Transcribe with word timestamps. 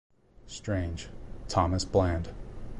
Strange, 0.47 1.09
Thomas 1.47 1.85
Bland. 1.85 2.31